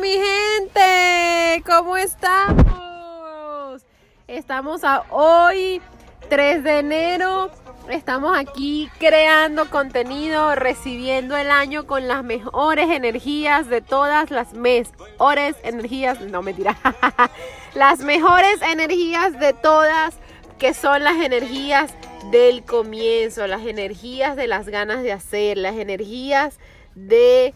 [0.00, 1.62] Mi gente.
[1.66, 3.82] ¿Cómo estamos?
[4.28, 5.82] Estamos a hoy,
[6.28, 7.50] 3 de enero.
[7.90, 15.56] Estamos aquí creando contenido, recibiendo el año con las mejores energías de todas las mejores
[15.64, 16.78] energías, no mentira,
[17.74, 20.14] las mejores energías de todas,
[20.60, 21.92] que son las energías
[22.30, 26.60] del comienzo, las energías de las ganas de hacer, las energías
[26.94, 27.52] de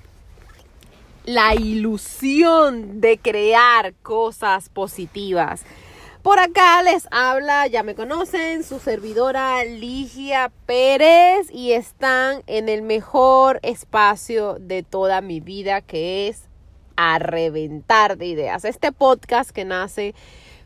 [1.26, 5.64] la ilusión de crear cosas positivas.
[6.22, 12.82] Por acá les habla, ya me conocen, su servidora Ligia Pérez y están en el
[12.82, 16.44] mejor espacio de toda mi vida que es
[16.96, 18.64] a reventar de ideas.
[18.64, 20.14] Este podcast que nace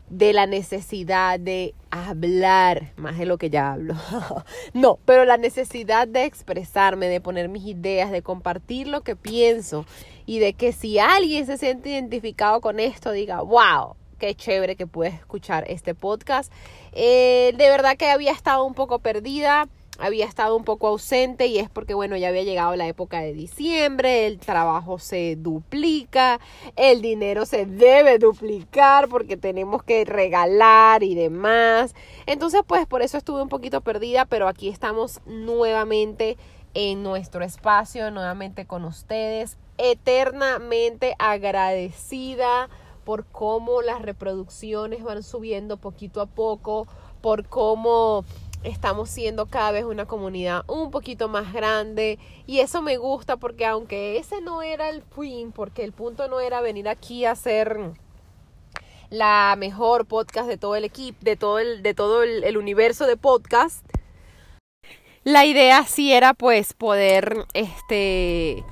[0.09, 3.95] de la necesidad de hablar más de lo que ya hablo.
[4.73, 9.85] no, pero la necesidad de expresarme, de poner mis ideas, de compartir lo que pienso
[10.31, 14.87] y de que si alguien se siente identificado con esto, diga, wow, qué chévere que
[14.87, 16.49] puedes escuchar este podcast.
[16.93, 19.67] Eh, de verdad que había estado un poco perdida
[19.99, 23.33] había estado un poco ausente y es porque, bueno, ya había llegado la época de
[23.33, 26.39] diciembre, el trabajo se duplica,
[26.77, 31.93] el dinero se debe duplicar porque tenemos que regalar y demás.
[32.25, 36.37] Entonces, pues por eso estuve un poquito perdida, pero aquí estamos nuevamente
[36.73, 42.69] en nuestro espacio, nuevamente con ustedes, eternamente agradecida
[43.03, 46.87] por cómo las reproducciones van subiendo poquito a poco,
[47.21, 48.23] por cómo
[48.63, 52.19] estamos siendo cada vez una comunidad un poquito más grande.
[52.45, 56.39] Y eso me gusta porque aunque ese no era el fin, porque el punto no
[56.39, 57.79] era venir aquí a hacer
[59.09, 63.07] la mejor podcast de todo el equipo, de todo el, de todo el, el universo
[63.07, 63.83] de podcast,
[65.23, 68.63] la idea sí era pues poder este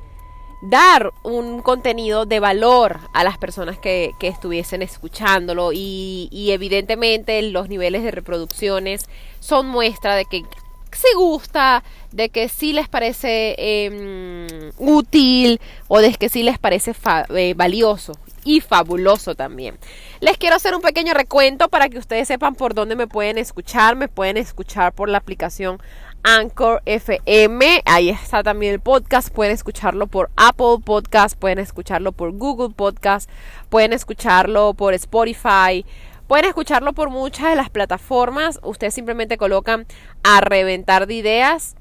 [0.61, 8.03] dar un contenido de valor a las personas que, estuviesen escuchándolo y, evidentemente los niveles
[8.03, 9.05] de reproducciones
[9.39, 10.43] son muestra de que
[10.91, 16.93] se gusta, de que sí les parece eh, útil o de que sí les parece
[17.35, 19.77] eh, valioso y fabuloso también.
[20.19, 23.95] Les quiero hacer un pequeño recuento para que ustedes sepan por dónde me pueden escuchar.
[23.95, 25.79] Me pueden escuchar por la aplicación
[26.24, 27.81] Anchor FM.
[27.85, 29.30] Ahí está también el podcast.
[29.30, 33.30] Pueden escucharlo por Apple Podcast, pueden escucharlo por Google Podcast,
[33.69, 35.85] pueden escucharlo por Spotify.
[36.28, 38.59] Pueden escucharlo por muchas de las plataformas.
[38.62, 39.88] Ustedes simplemente colocan
[40.24, 41.75] a reventar de ideas.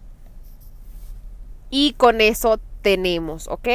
[1.69, 3.69] Y con eso tenemos, ¿ok?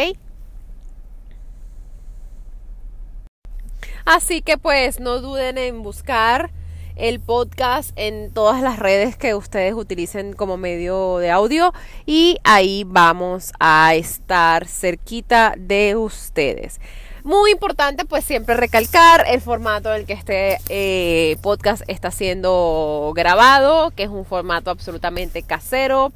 [4.05, 6.51] Así que pues no duden en buscar
[6.95, 11.73] el podcast en todas las redes que ustedes utilicen como medio de audio
[12.05, 16.79] y ahí vamos a estar cerquita de ustedes.
[17.23, 23.13] Muy importante pues siempre recalcar el formato en el que este eh, podcast está siendo
[23.15, 26.11] grabado, que es un formato absolutamente casero.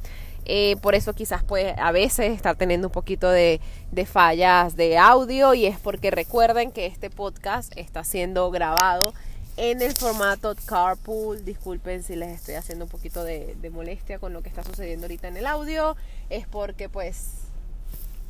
[0.49, 3.59] Eh, por eso quizás puede a veces estar teniendo un poquito de,
[3.91, 9.13] de, fallas de audio y es porque recuerden que este podcast está siendo grabado
[9.57, 11.43] en el formato carpool.
[11.43, 15.27] Disculpen si les estoy haciendo un poquito de, molestia con lo que está sucediendo ahorita
[15.27, 15.97] en el audio.
[16.29, 17.31] Es porque pues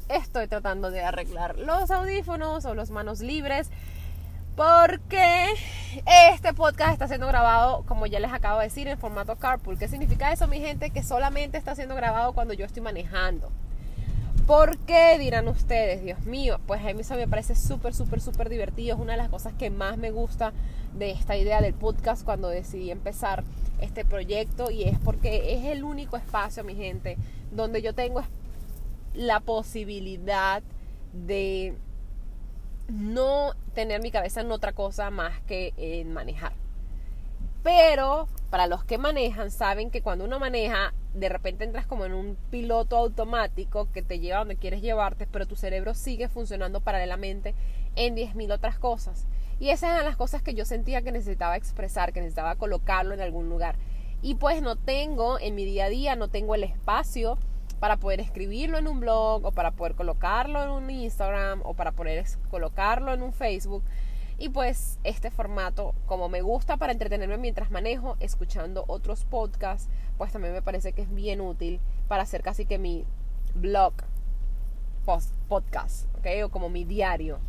[0.09, 3.69] estoy tratando de arreglar los audífonos o los manos libres.
[4.55, 5.53] Porque
[6.33, 9.77] este podcast está siendo grabado, como ya les acabo de decir, en formato carpool.
[9.77, 10.89] ¿Qué significa eso, mi gente?
[10.89, 13.51] Que solamente está siendo grabado cuando yo estoy manejando.
[14.47, 16.01] ¿Por qué dirán ustedes?
[16.01, 18.95] Dios mío, pues a mí eso me parece súper, súper, súper divertido.
[18.95, 20.53] Es una de las cosas que más me gusta
[20.97, 23.43] de esta idea del podcast cuando decidí empezar
[23.81, 27.17] este proyecto y es porque es el único espacio, mi gente,
[27.51, 28.23] donde yo tengo
[29.13, 30.63] la posibilidad
[31.11, 31.75] de
[32.87, 36.53] no tener mi cabeza en otra cosa más que en manejar.
[37.63, 42.13] Pero para los que manejan, saben que cuando uno maneja, de repente entras como en
[42.13, 47.55] un piloto automático que te lleva donde quieres llevarte, pero tu cerebro sigue funcionando paralelamente
[47.95, 49.25] en 10.000 otras cosas.
[49.59, 53.21] Y esas eran las cosas que yo sentía que necesitaba expresar, que necesitaba colocarlo en
[53.21, 53.75] algún lugar.
[54.21, 57.37] Y pues no tengo en mi día a día, no tengo el espacio
[57.79, 61.91] para poder escribirlo en un blog o para poder colocarlo en un Instagram o para
[61.91, 63.83] poder colocarlo en un Facebook.
[64.39, 70.31] Y pues este formato, como me gusta para entretenerme mientras manejo, escuchando otros podcasts, pues
[70.31, 73.03] también me parece que es bien útil para hacer casi que mi
[73.55, 73.93] blog
[75.05, 76.45] post podcast, ¿ok?
[76.45, 77.39] O como mi diario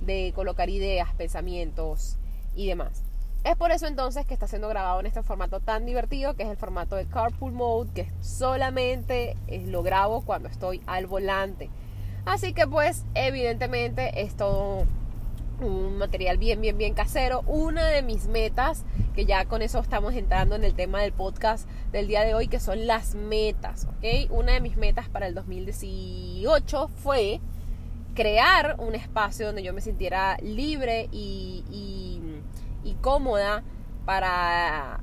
[0.00, 2.16] de colocar ideas, pensamientos
[2.54, 3.02] y demás.
[3.44, 6.48] Es por eso entonces que está siendo grabado en este formato tan divertido, que es
[6.48, 9.36] el formato de Carpool Mode, que solamente
[9.66, 11.68] lo grabo cuando estoy al volante.
[12.24, 14.84] Así que pues evidentemente es todo
[15.60, 17.42] un material bien, bien, bien casero.
[17.46, 18.84] Una de mis metas,
[19.14, 22.48] que ya con eso estamos entrando en el tema del podcast del día de hoy,
[22.48, 24.30] que son las metas, ¿ok?
[24.30, 27.40] Una de mis metas para el 2018 fue
[28.14, 31.64] crear un espacio donde yo me sintiera libre y,
[32.84, 33.62] y cómoda
[34.04, 35.00] para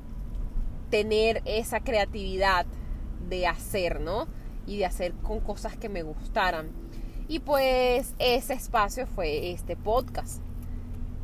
[0.89, 2.65] tener esa creatividad
[3.29, 4.27] de hacer, ¿no?
[4.65, 6.71] Y de hacer con cosas que me gustaran.
[7.27, 10.41] Y pues ese espacio fue este podcast.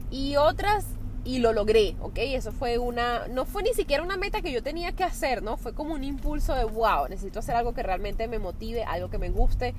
[0.10, 0.86] Y otras,
[1.24, 2.18] y lo logré, ¿ok?
[2.18, 5.58] Eso fue una, no fue ni siquiera una meta que yo tenía que hacer, ¿no?
[5.58, 9.20] Fue como un impulso de, wow, necesito hacer algo que realmente me motive, algo que
[9.20, 9.76] me guste,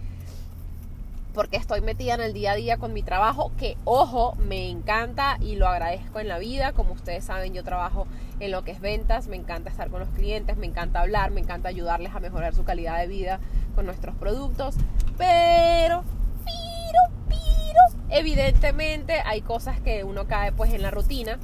[1.34, 5.38] porque estoy metida en el día a día con mi trabajo, que ojo, me encanta
[5.40, 6.72] y lo agradezco en la vida.
[6.72, 8.06] Como ustedes saben, yo trabajo
[8.40, 11.40] en lo que es ventas, me encanta estar con los clientes, me encanta hablar, me
[11.40, 13.40] encanta ayudarles a mejorar su calidad de vida
[13.74, 14.74] con nuestros productos,
[15.16, 16.02] pero,
[16.44, 21.38] pero, pero, evidentemente hay cosas que uno cae pues en la rutina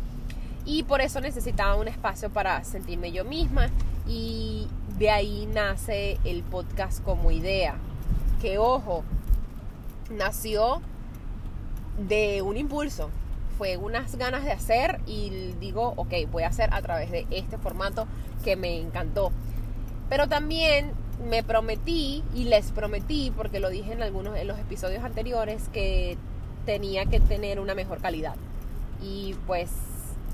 [0.66, 3.70] y por eso necesitaba un espacio para sentirme yo misma
[4.06, 4.68] y
[4.98, 7.76] de ahí nace el podcast como idea.
[8.42, 9.02] Que ojo,
[10.10, 10.80] nació
[11.98, 13.10] de un impulso,
[13.58, 17.58] fue unas ganas de hacer y digo, ok, voy a hacer a través de este
[17.58, 18.06] formato
[18.44, 19.32] que me encantó.
[20.08, 20.92] Pero también
[21.28, 26.16] me prometí y les prometí, porque lo dije en algunos de los episodios anteriores, que
[26.64, 28.36] tenía que tener una mejor calidad.
[29.02, 29.70] Y pues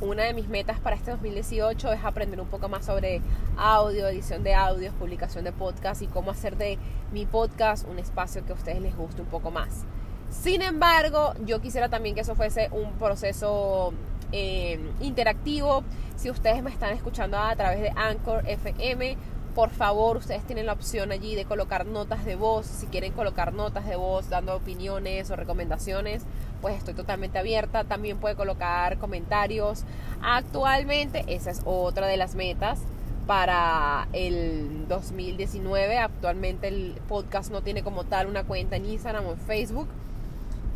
[0.05, 3.21] una de mis metas para este 2018 es aprender un poco más sobre
[3.57, 6.79] audio, edición de audios, publicación de podcast y cómo hacer de
[7.13, 9.85] mi podcast un espacio que a ustedes les guste un poco más.
[10.31, 13.93] Sin embargo, yo quisiera también que eso fuese un proceso
[14.33, 15.85] eh, interactivo.
[16.17, 19.17] Si ustedes me están escuchando a través de Anchor FM,
[19.55, 22.67] por favor, ustedes tienen la opción allí de colocar notas de voz.
[22.67, 26.25] Si quieren colocar notas de voz dando opiniones o recomendaciones,
[26.61, 27.85] pues estoy totalmente abierta.
[27.85, 29.85] También puede colocar comentarios.
[30.23, 32.81] Actualmente, esa es otra de las metas
[33.29, 35.99] para el 2019.
[35.99, 39.89] Actualmente el podcast no tiene como tal una cuenta en Instagram o en Facebook.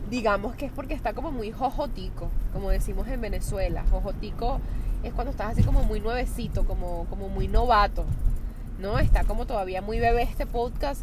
[0.08, 3.84] Digamos que es porque está como muy jojotico, como decimos en Venezuela.
[3.90, 4.60] Jojotico
[5.02, 8.04] es cuando estás así como muy nuevecito, como, como muy novato.
[8.78, 8.98] ¿No?
[8.98, 11.02] Está como todavía muy bebé este podcast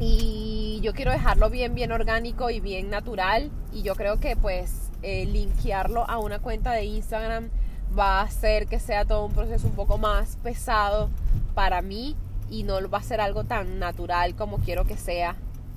[0.00, 4.90] y yo quiero dejarlo bien, bien orgánico y bien natural y yo creo que pues
[5.02, 7.50] eh, linkearlo a una cuenta de Instagram
[7.96, 11.10] va a hacer que sea todo un proceso un poco más pesado
[11.54, 12.16] para mí
[12.50, 15.36] y no va a ser algo tan natural como quiero que sea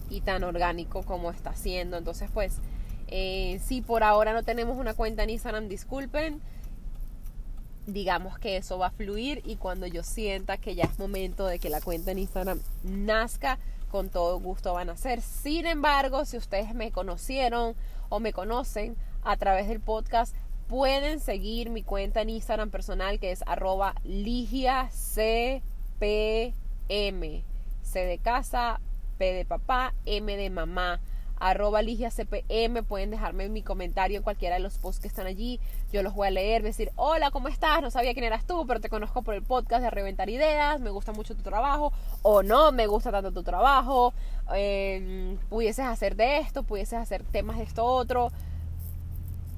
[0.09, 1.97] y tan orgánico como está siendo.
[1.97, 2.59] Entonces, pues,
[3.07, 6.41] eh, si por ahora no tenemos una cuenta en Instagram, disculpen
[7.87, 11.57] digamos que eso va a fluir y cuando yo sienta que ya es momento de
[11.57, 13.57] que la cuenta en Instagram nazca,
[13.89, 15.21] con todo gusto van a ser.
[15.21, 17.75] Sin embargo, si ustedes me conocieron
[18.09, 20.35] o me conocen a través del podcast,
[20.67, 25.61] pueden seguir mi cuenta en Instagram personal que es arroba ligiacpm.
[27.83, 28.81] C de casa,
[29.17, 30.99] P de papá, M de mamá
[31.39, 35.59] arroba Ligia CPM, pueden dejarme mi comentario en cualquiera de los posts que están allí,
[35.91, 37.81] yo los voy a leer, decir, hola, ¿cómo estás?
[37.81, 40.89] No sabía quién eras tú, pero te conozco por el podcast de Reventar Ideas, me
[40.89, 44.13] gusta mucho tu trabajo, o no me gusta tanto tu trabajo,
[44.53, 48.31] em, pudieses hacer de esto, pudieses hacer temas de esto otro,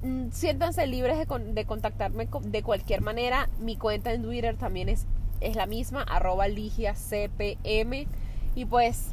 [0.04, 5.06] mm, siéntanse libres de, de contactarme de cualquier manera, mi cuenta en Twitter también es,
[5.42, 8.08] es la misma, arroba Ligia CPM,
[8.56, 9.12] y pues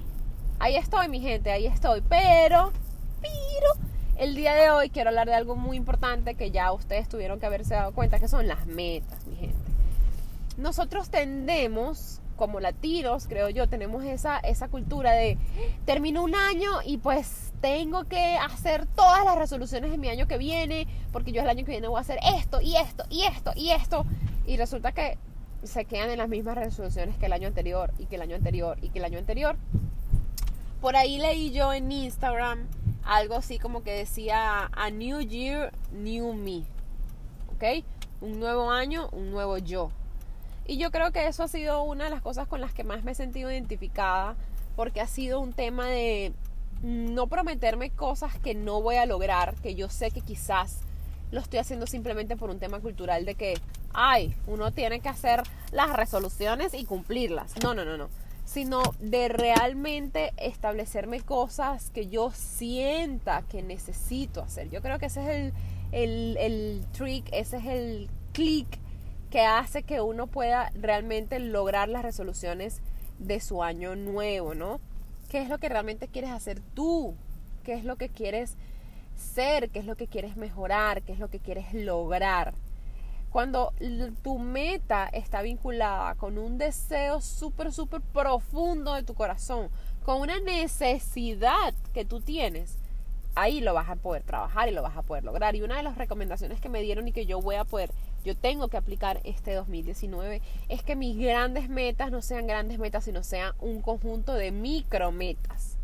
[0.59, 2.03] ahí estoy, mi gente, ahí estoy.
[2.09, 2.73] Pero,
[3.21, 7.39] pero, el día de hoy quiero hablar de algo muy importante que ya ustedes tuvieron
[7.39, 9.57] que haberse dado cuenta, que son las metas, mi gente.
[10.57, 15.37] Nosotros tendemos, como latinos, creo yo, tenemos esa, esa cultura de
[15.85, 20.39] termino un año y pues tengo que hacer todas las resoluciones de mi año que
[20.39, 23.53] viene, porque yo el año que viene voy a hacer esto y esto y esto
[23.55, 24.07] y esto.
[24.47, 25.19] Y resulta que
[25.63, 28.79] se quedan en las mismas resoluciones que el año anterior y que el año anterior
[28.81, 29.57] y que el año anterior.
[30.87, 32.69] Por ahí leí yo en Instagram
[33.03, 36.63] algo así como que decía A New Year, New Me.
[37.49, 37.85] ¿Ok?
[38.21, 39.91] Un nuevo año, un nuevo yo.
[40.65, 43.03] Y yo creo que eso ha sido una de las cosas con las que más
[43.03, 44.37] me he sentido identificada
[44.77, 46.33] porque ha sido un tema de
[46.83, 50.83] no prometerme cosas que no voy a lograr, que yo sé que quizás
[51.33, 53.55] lo estoy haciendo simplemente por un tema cultural de que,
[53.93, 57.61] ay, uno tiene que hacer las resoluciones y cumplirlas.
[57.61, 58.09] No, no, no, no
[58.47, 64.71] sino de realmente establecerme cosas que yo sienta que necesito hacer.
[64.71, 65.53] Yo creo que ese es
[65.93, 68.67] el, el, trick, ese es el clic
[69.31, 72.81] que hace que uno pueda realmente lograr las resoluciones
[73.19, 74.81] de su año nuevo, ¿no?
[75.29, 77.17] ¿Qué es lo que realmente quieres hacer tú?
[77.65, 78.57] ¿Qué es lo que quieres
[79.17, 79.71] ser?
[79.71, 81.03] ¿Qué es lo que quieres mejorar?
[81.03, 82.55] ¿Qué es lo que quieres lograr?
[83.37, 83.75] Cuando
[84.23, 89.69] tu meta está vinculada con un deseo súper, súper profundo de tu corazón,
[90.07, 92.79] con una necesidad que tú tienes,
[93.35, 95.55] ahí lo vas a poder trabajar y lo vas a poder lograr.
[95.55, 97.91] Y una de las recomendaciones que me dieron y que yo voy a poder,
[98.25, 100.41] yo tengo que aplicar este 2019,
[100.71, 105.77] es que mis grandes metas no sean grandes metas, sino sean un conjunto de micrometas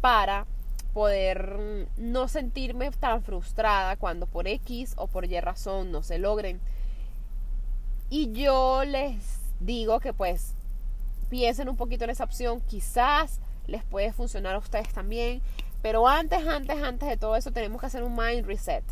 [0.00, 0.44] para
[0.92, 6.60] poder no sentirme tan frustrada cuando por X o por Y razón no se logren.
[8.10, 10.54] Y yo les digo que pues
[11.28, 15.40] piensen un poquito en esa opción, quizás les puede funcionar a ustedes también.
[15.80, 18.84] Pero antes, antes, antes de todo eso tenemos que hacer un mind reset.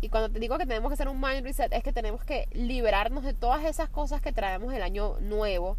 [0.00, 2.46] Y cuando te digo que tenemos que hacer un mind reset es que tenemos que
[2.52, 5.76] liberarnos de todas esas cosas que traemos el año nuevo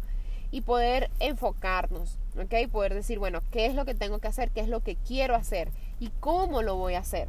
[0.50, 2.68] y poder enfocarnos, ¿ok?
[2.70, 4.50] Poder decir, bueno, ¿qué es lo que tengo que hacer?
[4.50, 5.70] ¿Qué es lo que quiero hacer?
[6.00, 7.28] ¿Y cómo lo voy a hacer?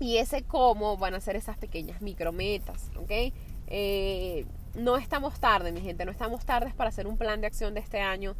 [0.00, 3.32] Y ese cómo van a ser esas pequeñas micrometas, ¿ok?
[3.66, 7.74] Eh, no estamos tarde, mi gente, no estamos tardes para hacer un plan de acción
[7.74, 8.34] de este año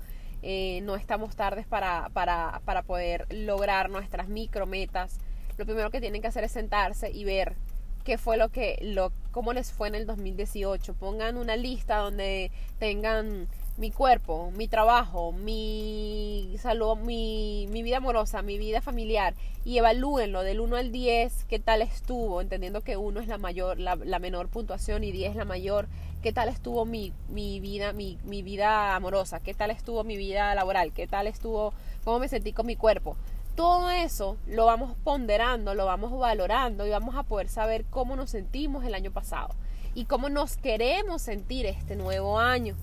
[0.46, 5.18] eh, no estamos tardes para, para, para poder lograr nuestras micrometas.
[5.56, 7.56] Lo primero que tienen que hacer es sentarse y ver
[8.04, 10.92] qué fue lo que, lo, cómo les fue en el 2018.
[10.96, 18.40] Pongan una lista donde tengan mi cuerpo, mi trabajo, mi salud, mi, mi, vida amorosa,
[18.42, 23.20] mi vida familiar y evalúenlo del 1 al 10, qué tal estuvo, entendiendo que 1
[23.20, 25.88] es la mayor, la, la menor puntuación y 10 es la mayor,
[26.22, 30.54] qué tal estuvo mi, mi vida, mi, mi, vida amorosa, qué tal estuvo mi vida
[30.54, 33.16] laboral, qué tal estuvo, cómo me sentí con mi cuerpo.
[33.56, 38.30] Todo eso lo vamos ponderando, lo vamos valorando y vamos a poder saber cómo nos
[38.30, 39.54] sentimos el año pasado
[39.94, 42.76] y cómo nos queremos sentir este nuevo año.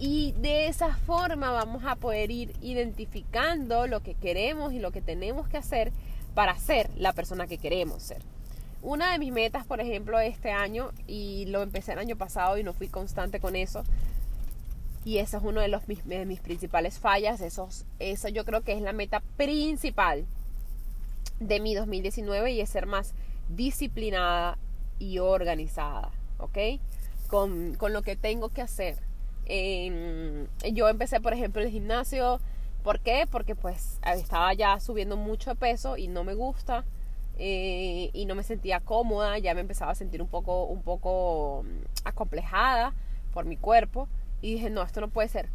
[0.00, 5.00] Y de esa forma vamos a poder ir identificando lo que queremos y lo que
[5.00, 5.92] tenemos que hacer
[6.34, 8.22] para ser la persona que queremos ser.
[8.80, 12.62] Una de mis metas, por ejemplo, este año, y lo empecé el año pasado y
[12.62, 13.82] no fui constante con eso,
[15.04, 16.00] y esa es una de, los, mis,
[16.40, 20.26] principales fallas, esos, esa yo creo que es la meta principal
[21.40, 23.14] de mi 2019 y es ser más
[23.48, 24.58] disciplinada
[24.98, 26.58] y organizada, ¿ok?
[27.28, 29.07] Con, con lo que tengo que hacer.
[30.72, 32.40] Yo empecé, por ejemplo, el gimnasio.
[32.82, 33.26] ¿Por qué?
[33.30, 36.84] Porque pues estaba ya subiendo mucho peso y no me gusta.
[37.40, 41.62] Eh, y no me sentía cómoda, ya me empezaba a sentir un poco, un poco
[41.64, 42.94] mm, acomplejada
[43.32, 44.08] por mi cuerpo
[44.42, 45.48] y dije, no, esto no puede ser.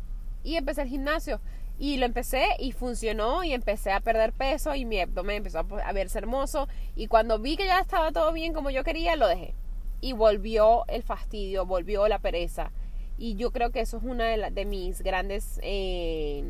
[0.44, 1.42] Y empecé el gimnasio
[1.78, 5.92] y lo empecé y funcionó y empecé a perder peso y mi abdomen empezó a
[5.92, 9.54] verse hermoso y cuando vi que ya estaba todo bien como yo quería, lo dejé.
[10.00, 12.72] Y volvió el fastidio, volvió la pereza.
[13.17, 15.60] Y yo creo que eso es una de, de mis grandes...
[15.63, 16.43] Eh,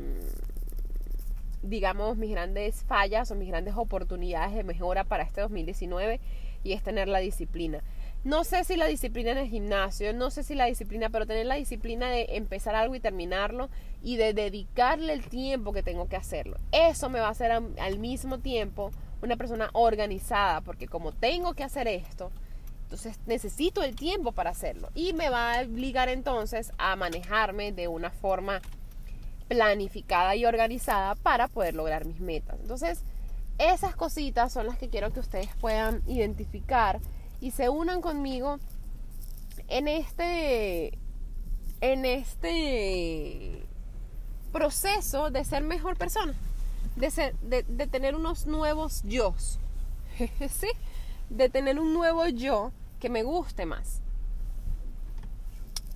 [1.64, 6.20] digamos, mis grandes fallas o mis grandes oportunidades de mejora para este 2019
[6.64, 7.82] y es tener la disciplina.
[8.24, 11.46] No sé si la disciplina en el gimnasio, no sé si la disciplina, pero tener
[11.46, 13.70] la disciplina de empezar algo y terminarlo
[14.02, 16.58] y de dedicarle el tiempo que tengo que hacerlo.
[16.72, 18.92] Eso me va a hacer al mismo tiempo
[19.22, 22.32] una persona organizada, porque como tengo que hacer esto,
[22.94, 27.88] entonces necesito el tiempo para hacerlo y me va a obligar entonces a manejarme de
[27.88, 28.62] una forma
[29.48, 32.60] planificada y organizada para poder lograr mis metas.
[32.62, 33.02] Entonces,
[33.58, 37.00] esas cositas son las que quiero que ustedes puedan identificar
[37.42, 38.60] y se unan conmigo
[39.70, 41.00] en este
[41.82, 43.64] en este
[44.52, 46.36] proceso de ser mejor persona,
[46.96, 49.34] de ser de, de tener unos nuevos yo.
[50.48, 50.70] ¿Sí?
[51.32, 52.72] De tener un nuevo yo
[53.04, 54.02] que me guste más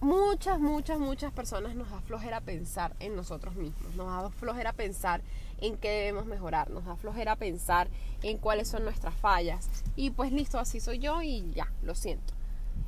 [0.02, 5.22] muchas, muchas, muchas personas nos da flojera pensar en nosotros mismos, nos da flojera pensar
[5.62, 7.88] en qué debemos mejorar, nos da flojera pensar
[8.24, 9.70] en cuáles son nuestras fallas.
[9.96, 12.34] Y pues listo, así soy yo y ya, lo siento.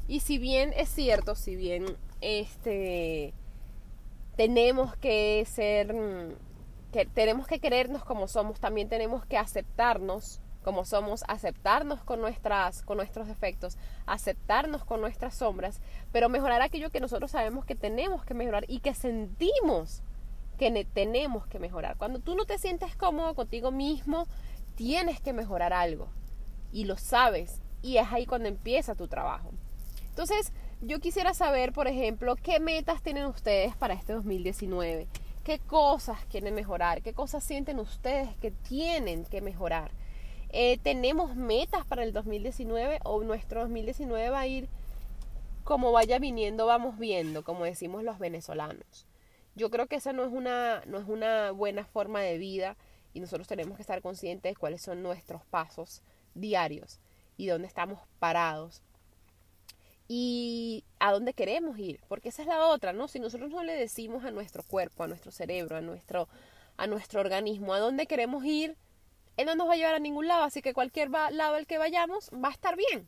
[0.10, 1.86] Y si bien es cierto, si bien
[2.20, 3.34] este
[4.36, 5.96] tenemos que ser
[6.92, 12.84] que tenemos que querernos como somos, también tenemos que aceptarnos como somos, aceptarnos con, nuestras,
[12.84, 18.26] con nuestros defectos, aceptarnos con nuestras sombras, pero mejorar aquello que nosotros sabemos que tenemos
[18.26, 20.02] que mejorar y que sentimos
[20.58, 21.98] que tenemos que mejorar.
[21.98, 24.28] Cuando tú no te sientes cómodo contigo mismo,
[24.76, 26.10] tienes que mejorar algo
[26.72, 29.52] y lo sabes y es ahí cuando empieza tu trabajo.
[30.10, 30.52] Entonces,
[30.82, 35.08] yo quisiera saber, por ejemplo, qué metas tienen ustedes para este 2019,
[35.44, 39.92] qué cosas quieren mejorar, qué cosas sienten ustedes que tienen que mejorar.
[40.52, 44.68] Eh, tenemos metas para el 2019 o nuestro 2019 va a ir
[45.64, 49.06] como vaya viniendo, vamos viendo, como decimos los venezolanos.
[49.56, 52.76] Yo creo que esa no es una, no es una buena forma de vida
[53.14, 56.02] y nosotros tenemos que estar conscientes de cuáles son nuestros pasos
[56.34, 57.00] diarios
[57.38, 58.82] y dónde estamos parados
[60.08, 63.08] y a dónde queremos ir, porque esa es la otra, ¿no?
[63.08, 66.28] Si nosotros no le decimos a nuestro cuerpo, a nuestro cerebro, a nuestro,
[66.78, 68.76] a nuestro organismo a dónde queremos ir,
[69.40, 71.78] él no nos va a llevar a ningún lado, así que cualquier lado al que
[71.78, 73.08] vayamos va a estar bien.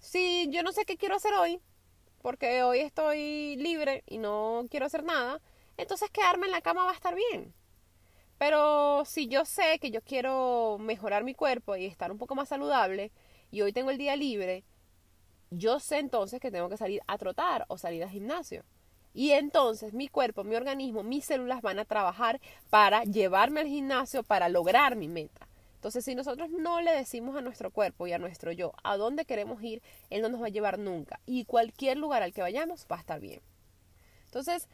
[0.00, 1.60] Si yo no sé qué quiero hacer hoy,
[2.20, 5.40] porque hoy estoy libre y no quiero hacer nada,
[5.76, 7.54] entonces quedarme en la cama va a estar bien.
[8.38, 12.48] Pero si yo sé que yo quiero mejorar mi cuerpo y estar un poco más
[12.48, 13.12] saludable,
[13.52, 14.64] y hoy tengo el día libre,
[15.50, 18.64] yo sé entonces que tengo que salir a trotar o salir al gimnasio.
[19.14, 24.24] Y entonces mi cuerpo, mi organismo, mis células van a trabajar para llevarme al gimnasio
[24.24, 25.48] para lograr mi meta.
[25.76, 29.26] Entonces, si nosotros no le decimos a nuestro cuerpo y a nuestro yo a dónde
[29.26, 31.20] queremos ir, él no nos va a llevar nunca.
[31.26, 33.42] Y cualquier lugar al que vayamos va a estar bien.
[34.24, 34.66] Entonces,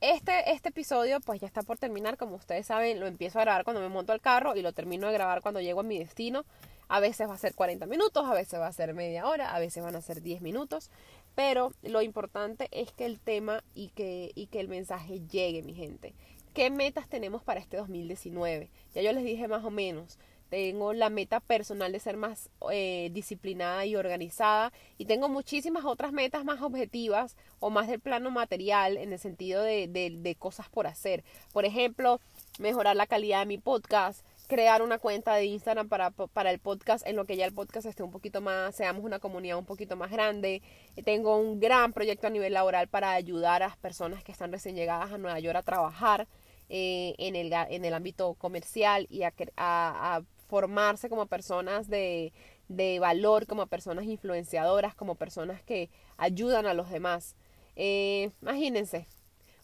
[0.00, 2.16] este, este episodio pues ya está por terminar.
[2.16, 5.06] Como ustedes saben, lo empiezo a grabar cuando me monto al carro y lo termino
[5.06, 6.46] de grabar cuando llego a mi destino.
[6.88, 9.58] A veces va a ser 40 minutos, a veces va a ser media hora, a
[9.58, 10.90] veces van a ser 10 minutos.
[11.34, 15.74] Pero lo importante es que el tema y que, y que el mensaje llegue, mi
[15.74, 16.14] gente.
[16.52, 18.70] ¿Qué metas tenemos para este 2019?
[18.94, 20.18] Ya yo les dije más o menos.
[20.50, 26.12] Tengo la meta personal de ser más eh, disciplinada y organizada y tengo muchísimas otras
[26.12, 30.86] metas más objetivas o más del plano material en el sentido de, de cosas por
[30.86, 31.24] hacer.
[31.52, 32.20] Por ejemplo,
[32.60, 34.24] mejorar la calidad de mi podcast,
[34.54, 37.86] crear una cuenta de Instagram para, para, el podcast, en lo que ya el podcast
[37.86, 40.62] esté un poquito más, seamos una comunidad un poquito más grande.
[41.04, 44.76] Tengo un gran proyecto a nivel laboral para ayudar a las personas que están recién
[44.76, 46.28] llegadas a Nueva York a trabajar
[46.68, 52.32] eh, en, el, en el ámbito comercial y a, a, formarse como personas de,
[52.68, 57.34] de, valor, como personas influenciadoras, como personas que ayudan a los demás.
[57.74, 59.08] Eh, imagínense,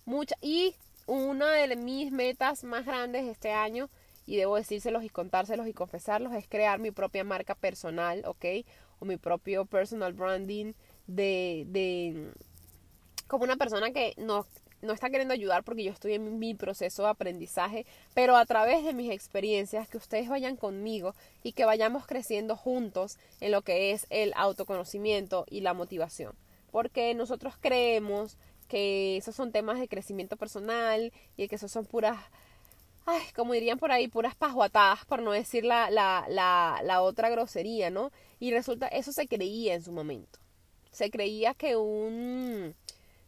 [0.05, 0.75] mucha, y
[1.07, 3.89] una de mis metas más grandes este año
[4.31, 8.65] y debo decírselos y contárselos y confesarlos, es crear mi propia marca personal, ¿ok?
[9.01, 10.75] O mi propio personal branding
[11.09, 12.31] de, de
[13.27, 14.47] como una persona que no,
[14.83, 18.85] no está queriendo ayudar porque yo estoy en mi proceso de aprendizaje, pero a través
[18.85, 23.91] de mis experiencias, que ustedes vayan conmigo y que vayamos creciendo juntos en lo que
[23.91, 26.37] es el autoconocimiento y la motivación.
[26.71, 28.39] Porque nosotros creemos
[28.69, 32.17] que esos son temas de crecimiento personal y que esos son puras
[33.35, 37.91] como dirían por ahí, puras pajuatadas, por no decir la, la, la, la otra grosería,
[37.91, 38.11] ¿no?
[38.39, 40.39] Y resulta, eso se creía en su momento.
[40.91, 42.75] Se creía que un,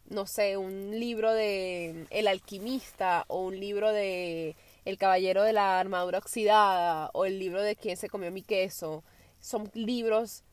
[0.05, 5.79] no sé, un libro de El alquimista o un libro de El caballero de la
[5.79, 9.03] armadura oxidada o el libro de Quién se comió mi queso
[9.39, 10.43] son libros,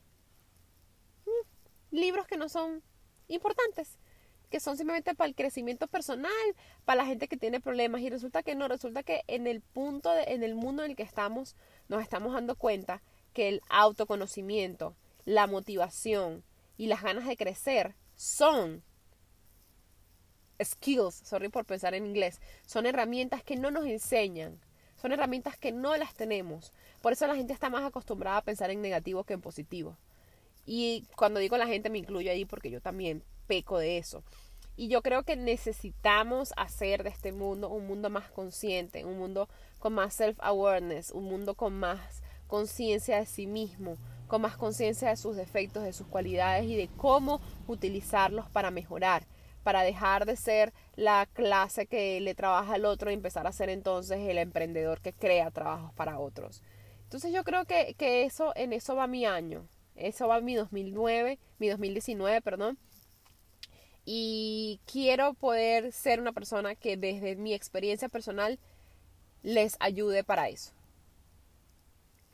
[1.25, 2.83] mm, libros que no son
[3.27, 3.97] importantes
[4.51, 6.31] que son simplemente para el crecimiento personal,
[6.85, 10.11] para la gente que tiene problemas y resulta que no, resulta que en el punto,
[10.11, 11.55] de, en el mundo en el que estamos,
[11.87, 13.01] nos estamos dando cuenta
[13.33, 16.43] que el autoconocimiento, la motivación
[16.77, 18.83] y las ganas de crecer son
[20.61, 24.59] skills, sorry por pensar en inglés, son herramientas que no nos enseñan,
[25.01, 26.73] son herramientas que no las tenemos.
[27.01, 29.97] Por eso la gente está más acostumbrada a pensar en negativo que en positivo.
[30.65, 34.23] Y cuando digo la gente me incluyo ahí porque yo también de eso.
[34.77, 39.49] Y yo creo que necesitamos hacer de este mundo un mundo más consciente, un mundo
[39.79, 45.17] con más self-awareness, un mundo con más conciencia de sí mismo, con más conciencia de
[45.17, 49.27] sus defectos, de sus cualidades y de cómo utilizarlos para mejorar,
[49.63, 53.69] para dejar de ser la clase que le trabaja al otro y empezar a ser
[53.69, 56.63] entonces el emprendedor que crea trabajos para otros.
[57.03, 61.39] Entonces yo creo que, que eso, en eso va mi año, eso va mi 2009,
[61.59, 62.79] mi 2019, perdón
[64.05, 68.59] y quiero poder ser una persona que desde mi experiencia personal
[69.43, 70.71] les ayude para eso.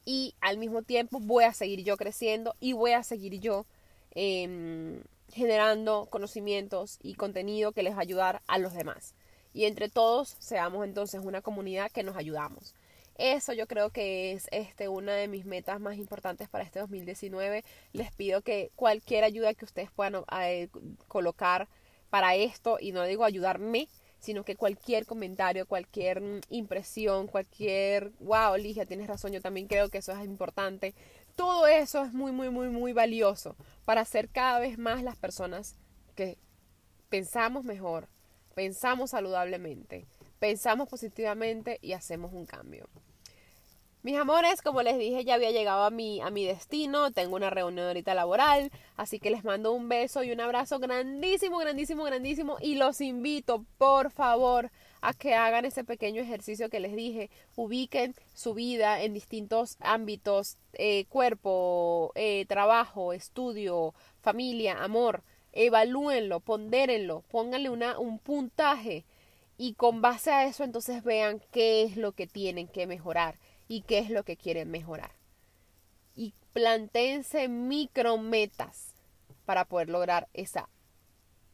[0.06, 3.66] Y al mismo tiempo voy a seguir yo creciendo y voy a seguir yo
[4.12, 5.02] em,
[5.34, 9.16] generando conocimientos y contenido que les va a ayudar a los demás.
[9.54, 12.74] Y entre todos seamos entonces una comunidad que nos ayudamos.
[13.18, 17.64] Eso yo creo que es este, una de mis metas más importantes para este 2019.
[17.94, 20.70] Les pido que cualquier ayuda que ustedes puedan eh,
[21.08, 21.68] colocar
[22.10, 28.56] para esto, y no digo ayudarme, sino que cualquier comentario, cualquier mm, impresión, cualquier, wow,
[28.56, 30.94] Ligia, tienes razón, yo también creo que eso es importante.
[31.36, 35.76] Todo eso es muy, muy, muy, muy valioso para ser cada vez más las personas
[36.16, 36.38] que
[37.10, 38.08] pensamos mejor,
[38.56, 40.08] pensamos saludablemente,
[40.40, 42.88] pensamos positivamente y hacemos un cambio.
[44.04, 47.12] Mis amores, como les dije, ya había llegado a mi, a mi destino.
[47.12, 48.72] Tengo una reunión ahorita laboral.
[48.96, 52.58] Así que les mando un beso y un abrazo grandísimo, grandísimo, grandísimo.
[52.62, 57.32] Y los invito, por favor, a que hagan ese pequeño ejercicio que les dije.
[57.56, 65.24] Ubiquen su vida en distintos ámbitos, eh, cuerpo, eh, trabajo, estudio, familia, amor.
[65.54, 69.06] Evalúenlo, pondérenlo, pónganle una, un puntaje
[69.58, 73.82] y con base a eso entonces vean qué es lo que tienen que mejorar y
[73.82, 75.12] qué es lo que quieren mejorar.
[76.16, 78.94] Y planteense micrometas
[79.46, 80.70] para poder lograr esa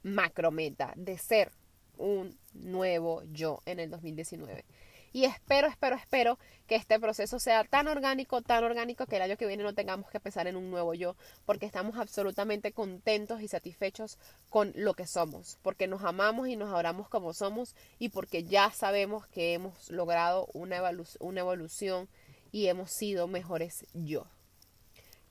[0.04, 1.52] macrometa de ser
[1.98, 4.66] un nuevo yo en el 2019.
[5.14, 9.38] Y espero, espero, espero que este proceso sea tan orgánico, tan orgánico que el año
[9.38, 13.48] que viene no tengamos que pensar en un nuevo yo, porque estamos absolutamente contentos y
[13.48, 14.18] satisfechos
[14.50, 18.72] con lo que somos, porque nos amamos y nos adoramos como somos y porque ya
[18.72, 20.82] sabemos que hemos logrado una,
[21.20, 22.10] una evolución
[22.52, 24.26] y hemos sido mejores yo.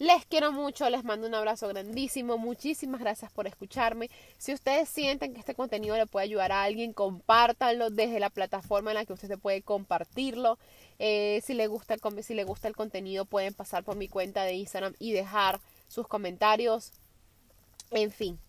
[0.02, 4.10] Les quiero mucho, les mando un abrazo grandísimo, muchísimas gracias por escucharme.
[4.36, 8.90] Si ustedes sienten que este contenido le puede ayudar a alguien, compártanlo desde la plataforma
[8.90, 10.58] en la que usted puede compartirlo.
[10.98, 14.42] Eh, si, le gusta el, si le gusta el contenido, pueden pasar por mi cuenta
[14.42, 16.90] de Instagram y dejar sus comentarios.
[17.92, 18.40] En fin,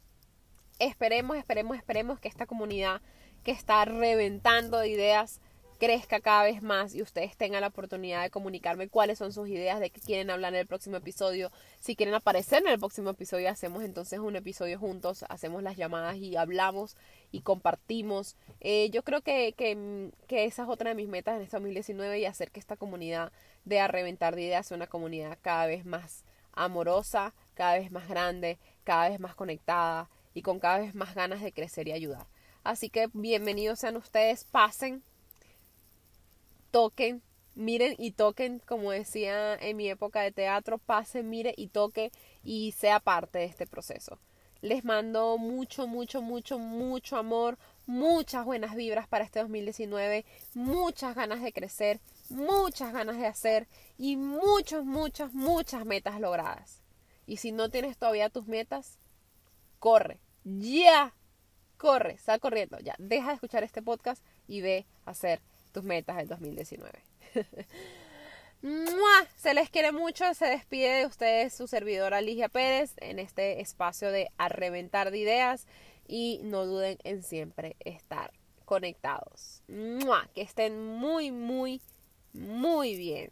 [0.80, 3.00] esperemos, esperemos, esperemos que esta comunidad
[3.44, 5.40] que está reventando de ideas
[5.84, 9.82] crezca cada vez más y ustedes tengan la oportunidad de comunicarme cuáles son sus ideas,
[9.82, 11.52] de qué quieren hablar en el próximo episodio.
[11.80, 16.16] Si quieren aparecer en el próximo episodio, hacemos entonces un episodio juntos, hacemos las llamadas
[16.16, 16.96] y hablamos
[17.34, 18.38] y compartimos.
[18.62, 22.18] Eh, yo creo que, que, que, esa es otra de mis metas en este 2019
[22.18, 23.34] y hacer que esta comunidad
[23.66, 28.08] de a reventar de ideas sea una comunidad cada vez más amorosa, cada vez más
[28.08, 32.26] grande, cada vez más conectada y con cada vez más ganas de crecer y ayudar.
[32.64, 35.04] Así que bienvenidos sean ustedes, pasen,
[36.74, 37.22] toquen,
[37.54, 42.12] miren y toquen, como decía en mi época de teatro, pasen, mire y toque
[42.44, 44.18] y sea parte de este proceso.
[44.62, 51.44] Les mando mucho, mucho, mucho, mucho amor, muchas buenas vibras para este 2019, muchas ganas
[51.44, 53.68] de crecer, muchas ganas de hacer
[54.00, 56.82] y muchas, muchas, muchas metas logradas.
[57.28, 58.98] Y si no tienes todavía tus metas,
[59.78, 61.14] corre, ya,
[61.78, 65.40] corre, sal corriendo, ya, deja de escuchar este podcast y ve a hacer
[65.74, 66.92] tus metas del 2019.
[69.36, 74.10] Se les quiere mucho, se despide de ustedes su servidora Ligia Pérez en este espacio
[74.10, 74.48] de a
[75.12, 75.68] de ideas
[76.08, 78.32] y no duden en siempre estar
[78.64, 79.64] conectados.
[80.34, 81.82] Que estén muy, muy,
[82.32, 83.32] muy bien.